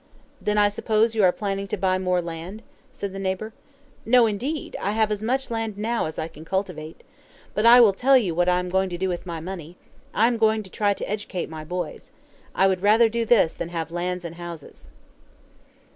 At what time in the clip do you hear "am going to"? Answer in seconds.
8.57-8.97, 10.25-10.71